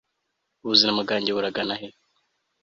[0.63, 1.87] ubuzima bwanjye buragana he